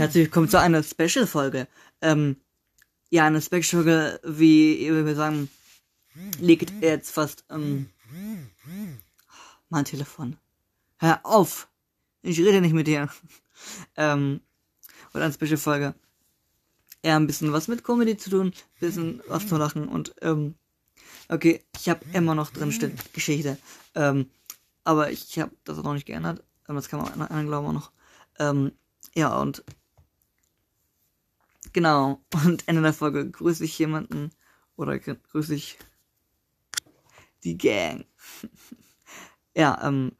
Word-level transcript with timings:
Herzlich 0.00 0.24
willkommen 0.24 0.48
zu 0.48 0.58
einer 0.58 0.82
Special-Folge. 0.82 1.68
Ähm, 2.00 2.36
ja, 3.10 3.26
eine 3.26 3.42
Special-Folge, 3.42 4.18
wie 4.24 4.90
wir 4.90 5.14
sagen, 5.14 5.50
liegt 6.38 6.72
jetzt 6.82 7.10
fast, 7.10 7.44
ähm, 7.50 7.90
mein 9.68 9.84
Telefon. 9.84 10.38
Hör 10.96 11.20
auf! 11.24 11.68
Ich 12.22 12.38
rede 12.38 12.62
nicht 12.62 12.72
mit 12.72 12.86
dir. 12.86 13.10
ähm, 13.98 14.40
und 15.12 15.20
eine 15.20 15.34
Special-Folge. 15.34 15.94
Ja, 17.04 17.16
ein 17.16 17.26
bisschen 17.26 17.52
was 17.52 17.68
mit 17.68 17.84
Comedy 17.84 18.16
zu 18.16 18.30
tun, 18.30 18.46
ein 18.46 18.80
bisschen 18.80 19.22
was 19.28 19.48
zu 19.48 19.58
lachen 19.58 19.86
und, 19.86 20.14
ähm, 20.22 20.54
okay, 21.28 21.62
ich 21.76 21.90
habe 21.90 22.06
immer 22.14 22.34
noch 22.34 22.48
drin 22.52 22.72
stehen, 22.72 22.98
Geschichte. 23.12 23.58
Ähm, 23.94 24.30
aber 24.82 25.10
ich 25.10 25.38
habe 25.38 25.52
das 25.64 25.78
auch 25.78 25.84
noch 25.84 25.92
nicht 25.92 26.06
geändert. 26.06 26.42
Das 26.66 26.88
kann 26.88 27.02
man 27.02 27.20
anderen 27.20 27.48
glauben 27.48 27.66
auch 27.66 27.72
noch. 27.74 27.92
Ähm, 28.38 28.72
ja, 29.14 29.36
und 29.38 29.62
genau. 31.72 32.20
Und 32.44 32.66
Ende 32.68 32.82
der 32.82 32.92
Folge 32.92 33.30
grüße 33.30 33.64
ich 33.64 33.78
jemanden 33.78 34.30
oder 34.76 34.98
grüße 34.98 35.54
ich 35.54 35.78
die 37.44 37.56
Gang. 37.56 38.06
ja, 39.56 39.78
ähm, 39.86 40.12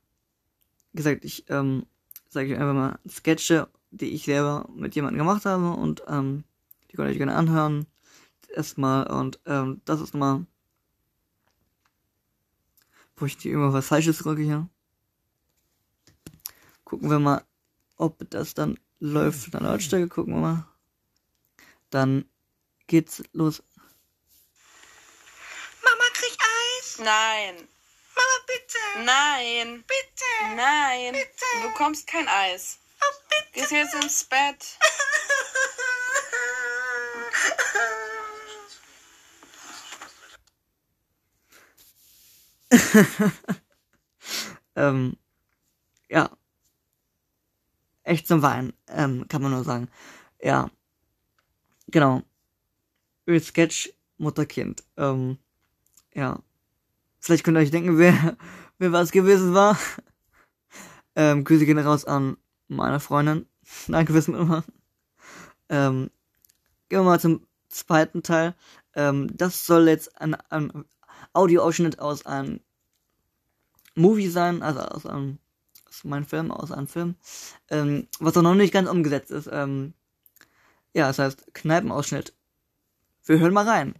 gesagt, 0.92 1.24
ich 1.24 1.48
ähm, 1.48 1.86
sage 2.28 2.58
einfach 2.58 2.74
mal 2.74 2.98
Sketche, 3.08 3.68
die 3.90 4.10
ich 4.10 4.24
selber 4.24 4.68
mit 4.74 4.94
jemandem 4.94 5.18
gemacht 5.18 5.44
habe 5.44 5.70
und 5.70 6.02
ähm, 6.08 6.44
die 6.90 6.96
könnt 6.96 7.08
ihr 7.08 7.12
euch 7.12 7.18
gerne 7.18 7.34
anhören. 7.34 7.86
Erstmal 8.54 9.06
und 9.06 9.38
ähm, 9.46 9.80
das 9.84 10.00
ist 10.00 10.14
mal, 10.14 10.44
wo 13.16 13.26
ich 13.26 13.36
dir 13.36 13.52
immer 13.52 13.72
was 13.72 13.86
Falsches 13.86 14.18
drücke 14.18 14.42
hier. 14.42 14.68
Gucken 16.84 17.10
wir 17.10 17.20
mal, 17.20 17.44
ob 17.96 18.28
das 18.30 18.54
dann 18.54 18.78
läuft. 18.98 19.46
In 19.46 19.52
der 19.52 19.60
Lautstärke 19.60 20.08
gucken 20.08 20.34
wir 20.34 20.40
mal. 20.40 20.69
Dann 21.90 22.24
geht's 22.86 23.22
los. 23.32 23.62
Mama, 25.82 26.04
krieg 26.14 26.36
Eis. 26.78 26.98
Nein. 26.98 27.68
Mama, 28.14 28.36
bitte. 28.46 28.78
Nein. 29.04 29.84
Bitte. 29.86 30.54
Nein. 30.56 31.12
Bitte. 31.12 31.44
Du 31.62 31.68
bekommst 31.68 32.06
kein 32.06 32.28
Eis. 32.28 32.78
Oh, 33.00 33.06
bitte. 33.28 33.60
Gehst 33.60 33.72
jetzt 33.72 33.94
ins 33.94 34.24
Bett. 34.24 34.78
ähm, 44.76 45.16
ja. 46.08 46.30
Echt 48.04 48.26
zum 48.26 48.42
Weinen, 48.42 48.72
ähm, 48.88 49.26
kann 49.28 49.42
man 49.42 49.50
nur 49.52 49.64
sagen. 49.64 49.90
Ja. 50.40 50.70
Genau. 51.90 52.22
Sketch 53.38 53.92
Mutter-Kind. 54.18 54.82
Ähm, 54.96 55.38
ja. 56.14 56.40
Vielleicht 57.20 57.44
könnt 57.44 57.56
ihr 57.56 57.60
euch 57.60 57.70
denken, 57.70 57.98
wer, 57.98 58.36
wer 58.78 58.92
was 58.92 59.10
gewesen 59.12 59.54
war. 59.54 59.78
Ähm, 61.16 61.42
Grüße 61.42 61.66
gehen 61.66 61.76
raus 61.76 62.04
an 62.04 62.36
meine 62.68 63.00
Freundin. 63.00 63.44
Danke 63.88 64.12
fürs 64.12 64.28
Mitmachen. 64.28 64.72
Ähm, 65.68 66.08
gehen 66.88 67.00
wir 67.00 67.02
mal 67.02 67.18
zum 67.20 67.44
zweiten 67.68 68.22
Teil. 68.22 68.54
Ähm, 68.94 69.28
das 69.36 69.66
soll 69.66 69.88
jetzt 69.88 70.20
ein, 70.20 70.36
ein 70.50 70.84
Audioausschnitt 71.32 71.98
aus 71.98 72.26
einem 72.26 72.60
Movie 73.96 74.28
sein, 74.28 74.62
also 74.62 74.80
aus 74.80 75.04
einem 75.04 75.40
aus 75.88 76.04
meinem 76.04 76.26
Film, 76.26 76.52
aus 76.52 76.70
einem 76.70 76.86
Film, 76.86 77.16
ähm, 77.68 78.06
was 78.20 78.36
auch 78.36 78.42
noch 78.42 78.54
nicht 78.54 78.72
ganz 78.72 78.88
umgesetzt 78.88 79.32
ist. 79.32 79.48
Ähm, 79.52 79.92
ja, 80.94 81.06
das 81.08 81.18
heißt 81.18 81.54
Kneipenausschnitt. 81.54 82.34
Wir 83.24 83.38
hören 83.38 83.52
mal 83.52 83.68
rein. 83.68 83.94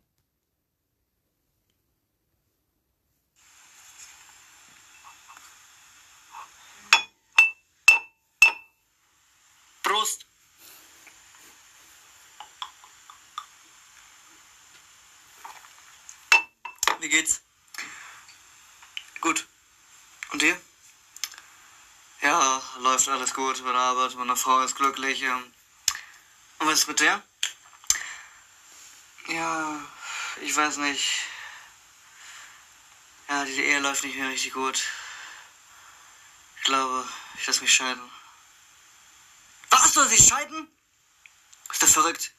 Prost. 9.82 10.26
Wie 17.00 17.08
geht's? 17.08 17.40
Gut. 19.20 19.46
Und 20.32 20.42
dir? 20.42 20.56
Ja, 22.22 22.62
läuft 22.80 23.08
alles 23.08 23.34
gut 23.34 23.62
bei 23.64 23.72
der 23.72 23.80
Arbeit. 23.80 24.14
Meine 24.16 24.36
Frau 24.36 24.60
ist 24.62 24.76
glücklich. 24.76 25.22
ähm. 25.22 25.52
Und 26.60 26.66
was 26.66 26.80
ist 26.80 26.88
mit 26.88 27.00
dir? 27.00 27.22
Ja, 29.28 29.80
ich 30.42 30.54
weiß 30.54 30.76
nicht. 30.76 31.22
Ja, 33.28 33.44
die 33.44 33.52
Ehe 33.52 33.80
läuft 33.80 34.04
nicht 34.04 34.16
mehr 34.16 34.28
richtig 34.28 34.52
gut. 34.52 34.82
Ich 36.58 36.64
glaube, 36.64 37.04
ich 37.38 37.46
lasse 37.46 37.62
mich 37.62 37.72
scheiden. 37.72 38.02
Was, 39.70 39.94
soll 39.94 40.06
sich 40.08 40.26
scheiden? 40.26 40.68
Ist 41.72 41.82
das 41.82 41.92
verrückt? 41.92 42.32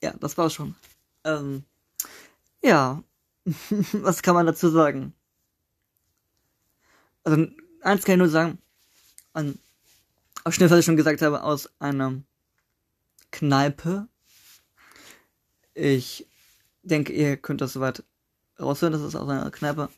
Ja, 0.00 0.12
das 0.14 0.36
war's 0.36 0.54
schon. 0.54 0.74
Ähm, 1.24 1.64
ja, 2.60 3.02
was 3.92 4.22
kann 4.22 4.34
man 4.34 4.46
dazu 4.46 4.70
sagen? 4.70 5.14
Also, 7.22 7.46
eins 7.82 8.04
kann 8.04 8.14
ich 8.14 8.18
nur 8.18 8.28
sagen, 8.28 8.60
an, 9.32 9.58
auch 10.46 10.52
schnell, 10.52 10.70
was 10.70 10.78
ich 10.78 10.84
schon 10.84 10.96
gesagt 10.96 11.22
habe, 11.22 11.42
aus 11.42 11.68
einer 11.80 12.22
Kneipe. 13.32 14.06
Ich 15.74 16.28
denke, 16.82 17.12
ihr 17.12 17.36
könnt 17.36 17.60
das 17.60 17.72
soweit 17.72 18.04
raushören, 18.58 18.92
dass 18.92 19.02
es 19.02 19.16
aus 19.16 19.28
einer 19.28 19.50
Kneipe 19.50 19.88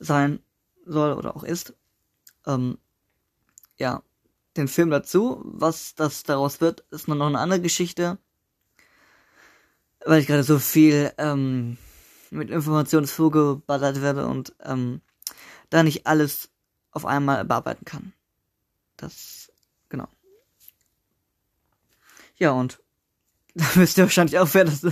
sein 0.00 0.40
soll 0.84 1.12
oder 1.12 1.36
auch 1.36 1.44
ist. 1.44 1.74
Ähm, 2.46 2.78
ja, 3.76 4.02
den 4.56 4.66
Film 4.66 4.90
dazu, 4.90 5.40
was 5.44 5.94
das 5.94 6.24
daraus 6.24 6.60
wird, 6.60 6.80
ist 6.90 7.06
nur 7.06 7.16
noch 7.16 7.28
eine 7.28 7.38
andere 7.38 7.60
Geschichte. 7.60 8.18
Weil 10.04 10.20
ich 10.20 10.26
gerade 10.26 10.42
so 10.42 10.58
viel 10.58 11.12
ähm, 11.16 11.78
mit 12.30 12.50
Informationen 12.50 13.06
zugeballert 13.06 14.02
werde 14.02 14.26
und 14.26 14.52
ähm, 14.64 15.00
da 15.70 15.84
nicht 15.84 16.08
alles 16.08 16.50
auf 16.90 17.06
einmal 17.06 17.44
bearbeiten 17.44 17.84
kann. 17.84 18.12
Das, 18.96 19.41
genau. 19.92 20.08
Ja, 22.36 22.50
und 22.50 22.82
da 23.54 23.64
wisst 23.74 23.98
ihr 23.98 24.04
wahrscheinlich 24.04 24.38
auch, 24.38 24.48
wer 24.52 24.64
das 24.64 24.84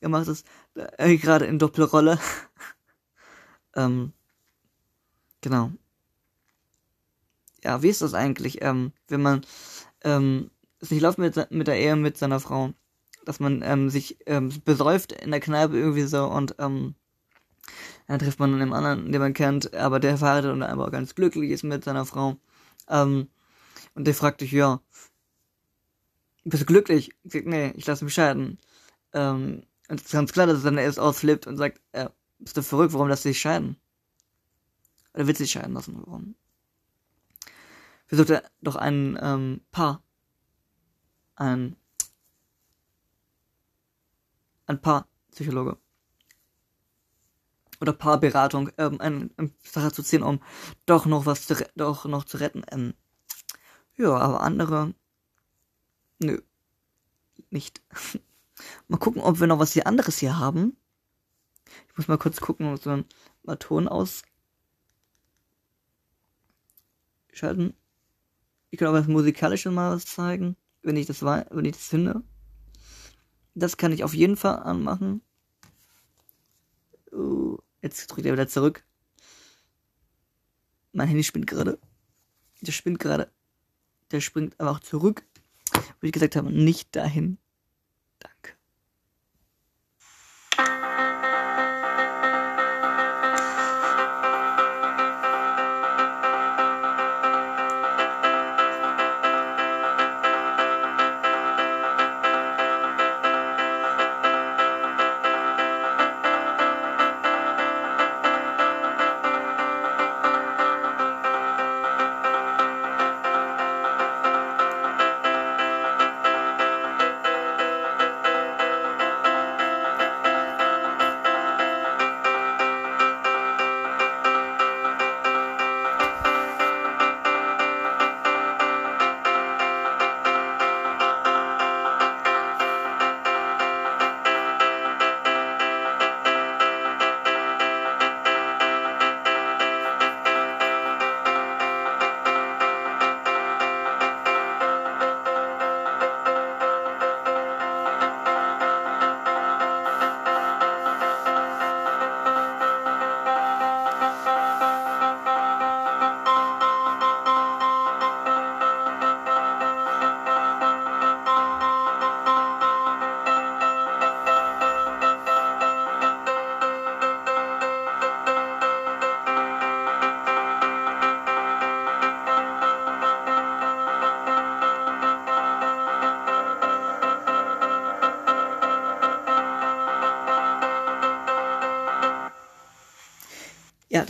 gemacht 0.00 0.28
ist. 0.28 0.46
Äh, 0.98 1.16
gerade 1.16 1.46
in 1.46 1.58
Doppelrolle. 1.58 2.18
ähm, 3.76 4.12
genau. 5.40 5.70
Ja, 7.62 7.82
wie 7.82 7.88
ist 7.88 8.02
das 8.02 8.14
eigentlich, 8.14 8.62
ähm, 8.62 8.92
wenn 9.08 9.22
man 9.22 9.42
ähm, 10.02 10.50
es 10.80 10.90
nicht 10.90 11.02
läuft 11.02 11.18
mit, 11.18 11.50
mit 11.50 11.66
der 11.66 11.78
Ehe 11.78 11.94
mit 11.94 12.18
seiner 12.18 12.40
Frau, 12.40 12.72
dass 13.24 13.38
man 13.38 13.62
ähm, 13.62 13.90
sich 13.90 14.18
ähm, 14.26 14.50
besäuft 14.64 15.12
in 15.12 15.30
der 15.30 15.40
Kneipe 15.40 15.78
irgendwie 15.78 16.02
so 16.02 16.26
und 16.26 16.56
ähm, 16.58 16.94
dann 18.08 18.18
trifft 18.18 18.40
man 18.40 18.54
einen 18.54 18.72
anderen, 18.72 19.12
den 19.12 19.20
man 19.20 19.34
kennt, 19.34 19.74
aber 19.74 20.00
der 20.00 20.16
verheiratet 20.16 20.52
und 20.52 20.62
einfach 20.62 20.90
ganz 20.90 21.14
glücklich 21.14 21.50
ist 21.50 21.62
mit 21.62 21.84
seiner 21.84 22.06
Frau. 22.06 22.36
Ähm, 22.88 23.28
und 23.94 24.06
der 24.06 24.14
fragt 24.14 24.40
dich, 24.40 24.52
ja, 24.52 24.80
bist 26.44 26.62
du 26.62 26.66
glücklich? 26.66 27.10
Ich 27.22 27.32
sag, 27.32 27.46
nee, 27.46 27.72
ich 27.76 27.86
lasse 27.86 28.04
mich 28.04 28.14
scheiden. 28.14 28.58
Ähm, 29.12 29.64
und 29.88 30.00
es 30.00 30.06
ist 30.06 30.12
ganz 30.12 30.32
klar, 30.32 30.46
dass 30.46 30.58
er 30.58 30.70
dann 30.70 30.78
erst 30.78 30.98
ausflippt 30.98 31.46
und 31.46 31.56
sagt, 31.56 31.80
äh, 31.92 32.08
bist 32.38 32.56
du 32.56 32.62
verrückt, 32.62 32.92
warum 32.92 33.08
lässt 33.08 33.24
du 33.24 33.28
dich 33.28 33.40
scheiden? 33.40 33.76
Oder 35.14 35.26
willst 35.26 35.40
du 35.40 35.44
dich 35.44 35.52
scheiden 35.52 35.74
lassen? 35.74 36.00
Warum? 36.04 36.34
Versucht 38.06 38.30
er 38.30 38.42
doch 38.60 38.76
ein 38.76 39.18
ähm, 39.20 39.60
Paar, 39.70 40.02
ein, 41.36 41.76
ein 44.66 44.80
Paarpsychologe 44.80 45.78
oder 47.80 47.92
Paarberatung 47.92 48.70
ähm, 48.78 49.00
eine, 49.00 49.30
eine 49.36 49.50
Sache 49.62 49.92
zu 49.92 50.02
ziehen, 50.02 50.22
um 50.22 50.40
doch 50.86 51.06
noch 51.06 51.26
was 51.26 51.46
zu 51.46 51.54
doch 51.76 52.04
noch 52.04 52.24
zu 52.24 52.36
retten. 52.38 52.62
Ähm, 52.70 52.94
ja, 54.00 54.16
aber 54.16 54.40
andere, 54.40 54.94
nö, 56.20 56.40
nicht. 57.50 57.82
mal 58.88 58.98
gucken, 58.98 59.20
ob 59.22 59.40
wir 59.40 59.46
noch 59.46 59.58
was 59.58 59.74
hier 59.74 59.86
anderes 59.86 60.18
hier 60.18 60.38
haben. 60.38 60.76
Ich 61.88 61.96
muss 61.96 62.08
mal 62.08 62.18
kurz 62.18 62.40
gucken, 62.40 62.72
ob 62.72 62.80
so 62.82 63.04
mal 63.42 63.56
Ton 63.56 63.88
ausschalten. 63.88 64.24
Ich 68.70 68.78
kann 68.78 68.88
auch 68.88 68.92
was 68.92 69.06
Musikalisches 69.06 69.72
mal 69.72 69.94
was 69.94 70.06
zeigen, 70.06 70.56
wenn 70.82 70.96
ich 70.96 71.06
das 71.06 71.22
wenn 71.22 71.64
ich 71.66 71.72
das 71.72 71.86
finde. 71.86 72.22
Das 73.54 73.76
kann 73.76 73.92
ich 73.92 74.02
auf 74.02 74.14
jeden 74.14 74.36
Fall 74.36 74.60
anmachen. 74.60 75.20
Uh, 77.12 77.58
jetzt 77.82 78.06
drückt 78.06 78.26
er 78.26 78.32
wieder 78.32 78.48
zurück. 78.48 78.84
Mein 80.92 81.08
Handy 81.08 81.24
spinnt 81.24 81.46
gerade. 81.46 81.78
Der 82.62 82.72
spinnt 82.72 82.98
gerade. 82.98 83.30
Der 84.10 84.20
springt 84.20 84.58
aber 84.58 84.70
auch 84.70 84.80
zurück. 84.80 85.24
Wo 86.00 86.06
ich 86.06 86.12
gesagt 86.12 86.36
habe, 86.36 86.50
nicht 86.50 86.96
dahin. 86.96 87.38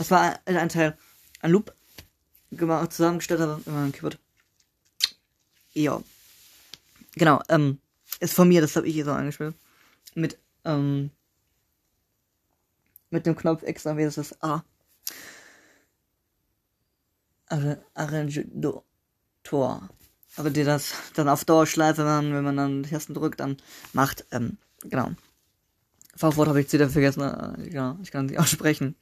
Das 0.01 0.09
war 0.09 0.39
ein, 0.45 0.69
Teil, 0.69 0.97
ein 1.41 1.51
Loop 1.51 1.75
gemacht, 2.49 2.91
zusammengestellt 2.91 3.39
habe, 3.39 3.61
immer 3.67 3.83
ein 3.83 3.91
Keyboard. 3.91 4.17
Ja. 5.73 6.01
Genau, 7.13 7.39
ähm, 7.49 7.77
ist 8.19 8.33
von 8.33 8.47
mir, 8.47 8.61
das 8.61 8.75
habe 8.75 8.87
ich 8.87 8.95
hier 8.95 9.05
so 9.05 9.11
angespielt. 9.11 9.53
Mit, 10.15 10.39
ähm, 10.65 11.11
mit 13.11 13.27
dem 13.27 13.35
Knopf 13.35 13.61
extra, 13.61 13.95
wie 13.95 14.03
das 14.03 14.17
ist 14.17 14.43
A. 14.43 14.63
Arrangiator. 17.93 19.87
Aber 20.35 20.49
die 20.49 20.63
das 20.63 20.93
dann 21.13 21.29
auf 21.29 21.45
Dauerschleife, 21.45 21.99
wenn 21.99 22.05
man, 22.07 22.33
wenn 22.33 22.43
man 22.43 22.57
dann 22.57 22.81
die 22.81 22.89
Tasten 22.89 23.13
drückt, 23.13 23.39
dann 23.39 23.57
macht, 23.93 24.25
ähm, 24.31 24.57
genau. 24.81 25.11
Fachwort 26.15 26.47
habe 26.47 26.59
ich 26.59 26.65
jetzt 26.65 26.73
wieder 26.73 26.89
vergessen, 26.89 27.21
äh, 27.21 27.69
ja, 27.71 27.99
ich 28.01 28.09
kann 28.09 28.25
es 28.25 28.31
nicht 28.31 28.39
aussprechen 28.39 28.95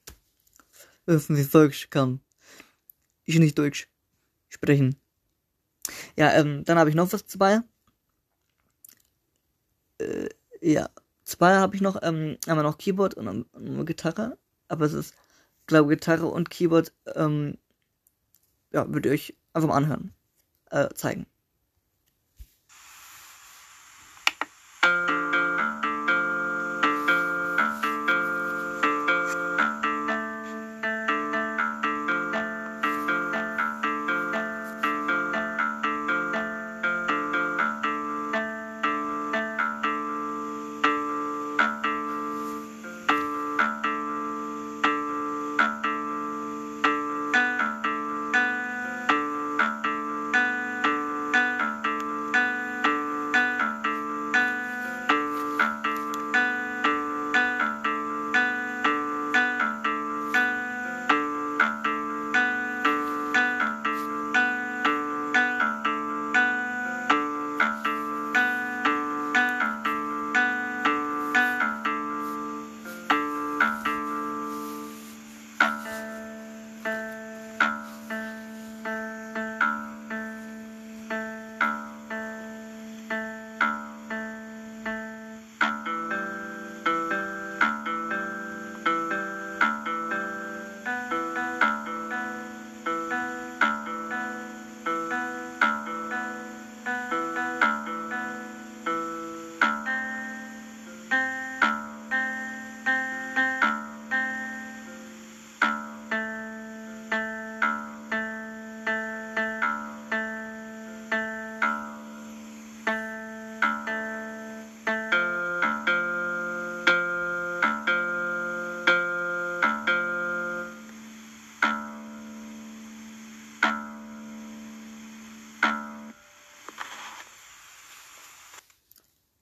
nicht 1.30 1.54
Deutsch 1.54 1.90
kann. 1.90 2.22
Ich 3.26 3.40
nicht 3.40 3.58
Deutsch 3.58 3.90
sprechen. 4.48 4.96
Ja, 6.16 6.34
ähm, 6.34 6.64
dann 6.66 6.78
habe 6.78 6.90
ich 6.90 6.96
noch 6.96 7.12
was 7.12 7.26
dabei. 7.26 7.62
Äh, 10.00 10.30
ja, 10.62 10.90
zwei 11.24 11.56
habe 11.56 11.76
ich 11.76 11.82
noch, 11.82 12.02
ähm, 12.02 12.38
einmal 12.48 12.64
noch 12.64 12.78
Keyboard 12.78 13.16
und 13.16 13.48
eine 13.54 13.86
Gitarre. 13.86 14.38
Aber 14.68 14.86
es 14.86 14.94
ist, 14.94 15.16
glaube 15.68 15.96
Gitarre 15.96 16.28
und 16.28 16.50
Keyboard, 16.50 16.94
ähm, 17.16 17.58
ja, 18.72 18.92
würde 18.92 19.14
ich 19.14 19.32
euch 19.32 19.38
einfach 19.54 19.70
mal 19.70 19.78
anhören, 19.78 20.14
äh, 20.72 20.90
zeigen. 20.94 21.26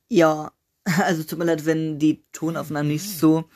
Ja, 0.09 0.51
also 0.83 1.23
tut 1.23 1.39
mir 1.39 1.45
leid, 1.45 1.65
wenn 1.65 1.99
die 1.99 2.23
Tonaufnahmen 2.31 2.87
nicht 2.87 3.17
so 3.17 3.49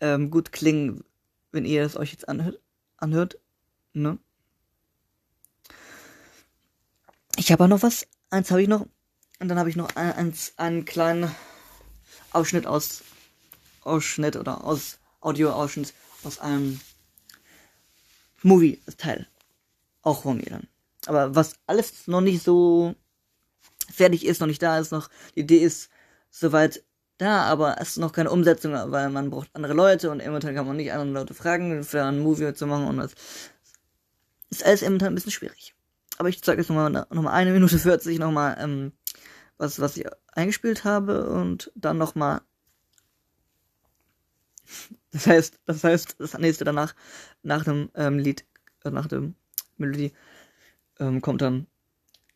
ähm, 0.00 0.30
gut 0.30 0.52
klingen, 0.52 1.04
wenn 1.52 1.64
ihr 1.64 1.84
es 1.84 1.96
euch 1.96 2.12
jetzt 2.12 2.28
anhört. 2.28 2.60
anhört 2.96 3.38
ne? 3.92 4.18
Ich 7.36 7.50
habe 7.52 7.64
auch 7.64 7.68
noch 7.68 7.82
was. 7.82 8.06
Eins 8.30 8.50
habe 8.50 8.62
ich 8.62 8.68
noch. 8.68 8.86
Und 9.38 9.48
dann 9.48 9.58
habe 9.58 9.70
ich 9.70 9.76
noch 9.76 9.96
ein, 9.96 10.12
ein, 10.12 10.34
einen 10.56 10.84
kleinen 10.84 11.34
Ausschnitt 12.32 12.66
aus 12.66 13.02
Ausschnitt 13.82 14.36
oder 14.36 14.64
aus 14.64 14.98
Audio-Ausschnitt 15.20 15.94
aus 16.22 16.38
einem 16.38 16.80
Movie-Teil. 18.42 19.26
Auch 20.02 20.22
von 20.22 20.36
mir 20.36 20.46
dann. 20.50 20.68
Aber 21.06 21.34
was 21.34 21.54
alles 21.66 22.06
noch 22.06 22.20
nicht 22.20 22.42
so 22.42 22.94
fertig 23.90 24.24
ist, 24.26 24.40
noch 24.40 24.46
nicht 24.46 24.62
da 24.62 24.78
ist, 24.78 24.92
noch 24.92 25.08
die 25.34 25.40
Idee 25.40 25.58
ist 25.58 25.90
soweit 26.30 26.84
da, 27.18 27.42
aber 27.42 27.76
es 27.80 27.90
ist 27.90 27.98
noch 27.98 28.12
keine 28.12 28.30
Umsetzung, 28.30 28.72
weil 28.72 29.10
man 29.10 29.30
braucht 29.30 29.50
andere 29.52 29.74
Leute 29.74 30.10
und 30.10 30.24
momentan 30.24 30.54
kann 30.54 30.66
man 30.66 30.76
nicht 30.76 30.92
andere 30.92 31.20
Leute 31.20 31.34
fragen, 31.34 31.84
für 31.84 32.02
einen 32.02 32.20
Movie 32.20 32.54
zu 32.54 32.66
machen 32.66 32.86
und 32.86 32.96
das 32.98 33.12
ist 34.50 34.64
alles 34.64 34.82
momentan 34.82 35.08
ein 35.08 35.14
bisschen 35.14 35.32
schwierig. 35.32 35.74
aber 36.18 36.28
ich 36.28 36.42
zeige 36.42 36.60
jetzt 36.60 36.68
nochmal 36.68 36.90
noch 36.90 37.22
mal 37.22 37.32
eine 37.32 37.52
Minute 37.52 37.78
40 37.78 38.18
nochmal, 38.18 38.56
ähm, 38.60 38.92
was, 39.58 39.80
was 39.80 39.96
ich 39.96 40.06
eingespielt 40.32 40.84
habe 40.84 41.28
und 41.28 41.70
dann 41.74 41.98
nochmal. 41.98 42.40
Das 45.12 45.26
heißt, 45.26 45.58
das 45.66 45.82
heißt, 45.82 46.16
das 46.20 46.38
nächste 46.38 46.62
danach, 46.64 46.94
nach 47.42 47.64
dem 47.64 47.90
ähm, 47.96 48.20
Lied, 48.20 48.44
äh, 48.84 48.90
nach 48.90 49.08
dem 49.08 49.34
Melodie, 49.76 50.12
ähm, 51.00 51.20
kommt 51.20 51.42
dann. 51.42 51.66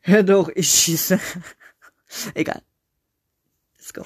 Ja 0.06 0.22
doch, 0.22 0.50
ich 0.54 0.68
schieße. 0.68 1.18
Egal. 2.34 2.62
Let's 3.78 3.92
go. 3.92 4.04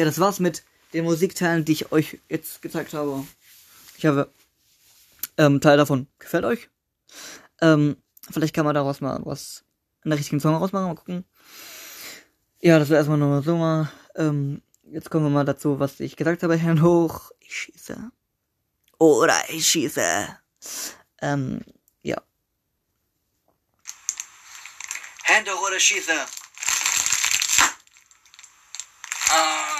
Ja, 0.00 0.06
das 0.06 0.18
war's 0.18 0.40
mit 0.40 0.62
den 0.94 1.04
Musikteilen, 1.04 1.66
die 1.66 1.72
ich 1.72 1.92
euch 1.92 2.18
jetzt 2.30 2.62
gezeigt 2.62 2.94
habe. 2.94 3.26
Ich 3.98 4.06
hoffe, 4.06 4.32
ähm, 5.36 5.60
Teil 5.60 5.76
davon 5.76 6.06
gefällt 6.18 6.46
euch. 6.46 6.70
Ähm, 7.60 7.98
vielleicht 8.30 8.54
kann 8.54 8.64
man 8.64 8.74
daraus 8.74 9.02
mal 9.02 9.20
was, 9.24 9.62
einen 10.02 10.14
richtigen 10.14 10.40
Song 10.40 10.54
rausmachen, 10.54 10.86
mal 10.88 10.94
gucken. 10.94 11.26
Ja, 12.62 12.78
das 12.78 12.88
wäre 12.88 12.96
erstmal 12.96 13.18
nur 13.18 13.42
so 13.42 13.58
mal. 13.58 13.92
Ähm, 14.14 14.62
jetzt 14.84 15.10
kommen 15.10 15.26
wir 15.26 15.30
mal 15.30 15.44
dazu, 15.44 15.78
was 15.80 16.00
ich 16.00 16.16
gesagt 16.16 16.42
habe. 16.44 16.56
Herrn 16.56 16.80
hoch, 16.80 17.30
ich 17.38 17.54
schieße. 17.54 18.10
Oder 18.96 19.36
ich 19.50 19.66
schieße. 19.66 20.28
Ähm, 21.20 21.60
ja. 22.00 22.22
Hände 25.24 25.50
hoch 25.52 25.66
oder 25.68 25.78
schieße. 25.78 26.12
Ah. 29.28 29.79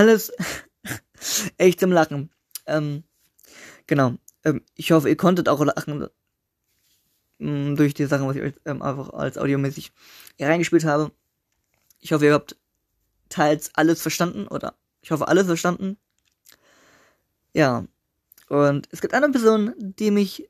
Alles 0.00 0.32
echt 1.58 1.82
im 1.82 1.92
Lachen. 1.92 2.30
Ähm, 2.64 3.04
genau. 3.86 4.14
Ähm, 4.44 4.64
ich 4.74 4.92
hoffe, 4.92 5.10
ihr 5.10 5.16
konntet 5.18 5.46
auch 5.46 5.62
lachen 5.62 6.08
ähm, 7.38 7.76
durch 7.76 7.92
die 7.92 8.06
Sachen, 8.06 8.26
was 8.26 8.34
ich 8.36 8.40
euch 8.40 8.54
ähm, 8.64 8.80
einfach 8.80 9.10
als 9.10 9.36
audiomäßig 9.36 9.92
reingespielt 10.40 10.84
habe. 10.84 11.12
Ich 11.98 12.14
hoffe, 12.14 12.24
ihr 12.24 12.32
habt 12.32 12.56
teils 13.28 13.74
alles 13.74 14.00
verstanden 14.00 14.48
oder 14.48 14.74
ich 15.02 15.10
hoffe, 15.10 15.28
alles 15.28 15.44
verstanden. 15.44 15.98
Ja. 17.52 17.84
Und 18.48 18.88
es 18.92 19.02
gibt 19.02 19.12
eine 19.12 19.28
Person, 19.28 19.74
die 19.76 20.10
mich 20.10 20.48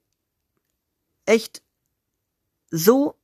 echt 1.26 1.60
so 2.70 3.16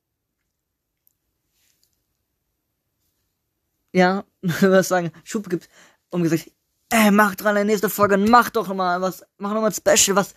ja, 3.93 4.25
was 4.43 4.89
sagen, 4.89 5.13
Schub 5.25 5.49
gibt, 5.49 5.69
und 6.17 6.23
gesagt, 6.23 6.51
ey, 6.91 7.11
mach 7.11 7.35
dran, 7.35 7.51
in 7.51 7.55
der 7.57 7.65
nächsten 7.65 7.91
Folge, 7.91 8.17
mach 8.17 8.51
doch 8.51 8.73
mal 8.75 9.01
was, 9.01 9.25
mach 9.39 9.53
noch 9.53 9.61
mal 9.61 9.69
ein 9.69 9.73
Special, 9.73 10.17
was, 10.17 10.35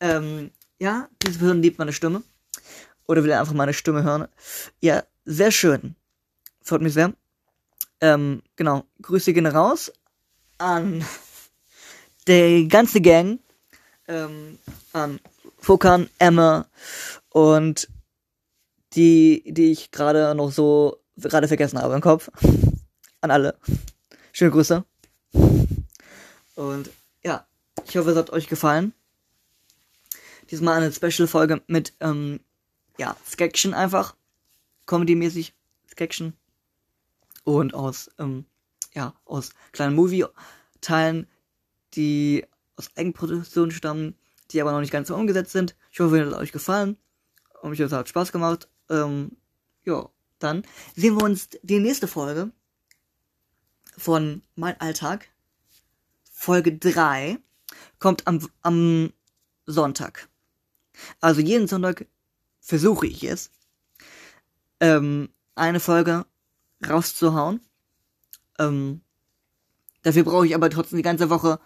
ähm, 0.00 0.50
ja, 0.78 1.08
diese 1.22 1.38
Person 1.38 1.62
liebt 1.62 1.78
meine 1.78 1.92
Stimme. 1.92 2.22
Oder 3.06 3.24
will 3.24 3.32
einfach 3.32 3.54
meine 3.54 3.72
Stimme 3.72 4.02
hören. 4.02 4.28
Ja, 4.80 5.02
sehr 5.24 5.50
schön. 5.50 5.96
Freut 6.62 6.82
mich 6.82 6.92
sehr. 6.92 7.14
Ähm, 8.00 8.42
genau, 8.56 8.84
Grüße 9.00 9.32
gehen 9.32 9.46
raus 9.46 9.90
an 10.58 11.04
die 12.28 12.68
ganze 12.68 13.00
Gang, 13.00 13.38
ähm, 14.06 14.58
an 14.92 15.20
Fokan, 15.58 16.08
Emma 16.18 16.66
und 17.30 17.88
die, 18.94 19.42
die 19.46 19.72
ich 19.72 19.90
gerade 19.90 20.34
noch 20.34 20.52
so 20.52 21.00
gerade 21.16 21.48
vergessen 21.48 21.80
habe 21.80 21.94
im 21.94 22.00
Kopf. 22.00 22.30
An 23.20 23.32
alle. 23.32 23.58
Schöne 24.38 24.52
Grüße. 24.52 24.84
Und 26.54 26.90
ja, 27.24 27.44
ich 27.88 27.96
hoffe, 27.96 28.10
es 28.10 28.16
hat 28.16 28.30
euch 28.30 28.46
gefallen. 28.46 28.92
Diesmal 30.48 30.76
eine 30.80 30.92
Special-Folge 30.92 31.60
mit, 31.66 31.94
ähm, 31.98 32.38
ja, 32.98 33.16
Sketchen 33.28 33.74
einfach. 33.74 34.14
Comedy-mäßig 34.86 35.54
Sketchen. 35.90 36.34
Und 37.42 37.74
aus, 37.74 38.12
ähm, 38.20 38.44
ja, 38.94 39.12
aus 39.24 39.50
kleinen 39.72 39.96
Movie-Teilen, 39.96 41.26
die 41.94 42.46
aus 42.76 42.90
Eigenproduktion 42.94 43.72
stammen, 43.72 44.14
die 44.52 44.60
aber 44.60 44.70
noch 44.70 44.78
nicht 44.78 44.92
ganz 44.92 45.08
so 45.08 45.16
umgesetzt 45.16 45.50
sind. 45.50 45.74
Ich 45.90 45.98
hoffe, 45.98 46.16
es 46.16 46.32
hat 46.32 46.40
euch 46.40 46.52
gefallen. 46.52 46.96
Und 47.60 47.70
mich 47.70 47.80
hat 47.80 48.08
Spaß 48.08 48.30
gemacht. 48.30 48.68
Ähm, 48.88 49.32
ja, 49.84 50.08
dann 50.38 50.62
sehen 50.94 51.16
wir 51.16 51.24
uns 51.24 51.48
die 51.64 51.80
nächste 51.80 52.06
Folge 52.06 52.52
von 53.98 54.42
Mein 54.54 54.80
Alltag. 54.80 55.28
Folge 56.30 56.76
3 56.76 57.38
kommt 57.98 58.26
am, 58.26 58.48
am 58.62 59.12
Sonntag. 59.66 60.28
Also 61.20 61.40
jeden 61.40 61.68
Sonntag 61.68 62.06
versuche 62.60 63.06
ich 63.06 63.24
es, 63.24 63.50
ähm, 64.80 65.28
eine 65.54 65.80
Folge 65.80 66.26
rauszuhauen. 66.88 67.60
Ähm, 68.58 69.00
dafür 70.02 70.24
brauche 70.24 70.46
ich 70.46 70.54
aber 70.54 70.70
trotzdem 70.70 70.98
die 70.98 71.02
ganze 71.02 71.30
Woche 71.30 71.60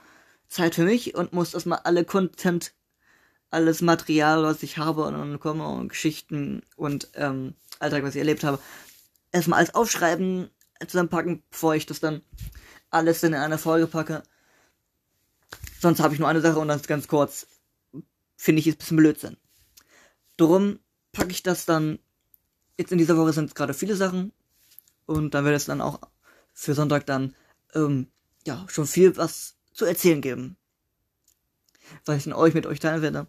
Zeit 0.48 0.74
für 0.74 0.84
mich 0.84 1.14
und 1.14 1.32
muss 1.32 1.54
erstmal 1.54 1.80
alle 1.80 2.04
Content, 2.04 2.72
alles 3.50 3.82
Material, 3.82 4.42
was 4.42 4.62
ich 4.62 4.78
habe 4.78 5.04
und, 5.04 5.14
und 5.14 5.44
und 5.44 5.88
Geschichten 5.88 6.62
und 6.76 7.08
ähm, 7.14 7.54
Alltag, 7.78 8.02
was 8.02 8.14
ich 8.14 8.20
erlebt 8.20 8.44
habe, 8.44 8.58
erstmal 9.32 9.58
alles 9.58 9.74
aufschreiben, 9.74 10.50
zusammenpacken, 10.88 11.42
bevor 11.50 11.74
ich 11.74 11.86
das 11.86 12.00
dann 12.00 12.22
alles 12.90 13.22
in 13.22 13.34
eine 13.34 13.58
Folge 13.58 13.86
packe. 13.86 14.22
Sonst 15.80 16.00
habe 16.00 16.14
ich 16.14 16.20
nur 16.20 16.28
eine 16.28 16.40
Sache 16.40 16.58
und 16.58 16.68
das 16.68 16.82
ganz 16.82 17.08
kurz. 17.08 17.46
Finde 18.36 18.60
ich 18.60 18.66
ist 18.66 18.76
ein 18.76 18.78
bisschen 18.78 18.96
Blödsinn. 18.96 19.36
Drum 20.36 20.78
packe 21.12 21.30
ich 21.30 21.42
das 21.42 21.64
dann. 21.64 21.98
Jetzt 22.78 22.92
in 22.92 22.98
dieser 22.98 23.16
Woche 23.16 23.32
sind 23.32 23.46
es 23.46 23.54
gerade 23.54 23.74
viele 23.74 23.96
Sachen. 23.96 24.32
Und 25.06 25.34
dann 25.34 25.44
wird 25.44 25.56
es 25.56 25.66
dann 25.66 25.80
auch 25.80 26.00
für 26.52 26.74
Sonntag 26.74 27.06
dann, 27.06 27.34
ähm, 27.74 28.08
ja, 28.46 28.64
schon 28.68 28.86
viel 28.86 29.16
was 29.16 29.56
zu 29.72 29.84
erzählen 29.84 30.20
geben. 30.20 30.56
Was 32.04 32.18
ich 32.18 32.24
dann 32.24 32.32
euch 32.32 32.54
mit 32.54 32.66
euch 32.66 32.80
teilen 32.80 33.02
werde. 33.02 33.26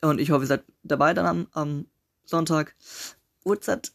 Und 0.00 0.20
ich 0.20 0.30
hoffe, 0.30 0.44
ihr 0.44 0.48
seid 0.48 0.64
dabei 0.82 1.14
dann 1.14 1.26
am, 1.26 1.48
am 1.52 1.86
Sonntag. 2.24 2.74
Uhrzeit 3.44 3.92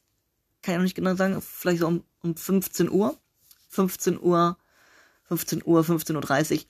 kann 0.65 0.73
ich 0.73 0.77
noch 0.79 0.83
nicht 0.83 0.95
genau 0.95 1.15
sagen, 1.15 1.39
vielleicht 1.41 1.79
so 1.79 1.87
um, 1.87 2.03
um 2.21 2.35
15 2.35 2.89
Uhr. 2.89 3.15
15 3.69 4.19
Uhr, 4.19 4.57
15 5.25 5.61
Uhr, 5.63 5.81
15.30 5.81 6.55
Uhr 6.55 6.65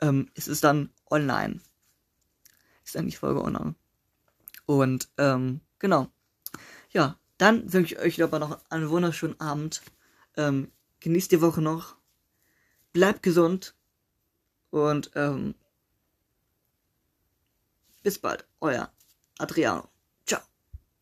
ähm, 0.00 0.28
ist 0.34 0.48
es 0.48 0.60
dann 0.60 0.90
online. 1.08 1.60
Ist 2.84 2.96
eigentlich 2.96 3.18
Folge 3.18 3.42
online. 3.42 3.76
Und 4.64 5.08
ähm, 5.16 5.60
genau. 5.78 6.08
Ja, 6.90 7.18
dann 7.38 7.72
wünsche 7.72 7.94
ich 7.94 8.00
euch 8.00 8.22
aber 8.22 8.40
noch 8.40 8.58
einen 8.68 8.90
wunderschönen 8.90 9.38
Abend. 9.40 9.82
Ähm, 10.36 10.72
genießt 11.00 11.30
die 11.30 11.40
Woche 11.40 11.62
noch. 11.62 11.96
Bleibt 12.92 13.22
gesund. 13.22 13.74
Und 14.70 15.12
ähm, 15.14 15.54
bis 18.02 18.18
bald. 18.18 18.44
Euer 18.60 18.90
Adriano. 19.38 19.88